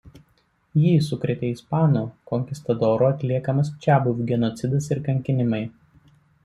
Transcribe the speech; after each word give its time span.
Jį 0.83 0.93
sukrėtė 1.07 1.51
ispanų 1.57 2.03
konkistadorų 2.31 3.09
atliekamas 3.11 3.73
čiabuvių 3.85 4.27
genocidas 4.35 4.93
ir 4.97 5.09
kankinimai. 5.11 5.67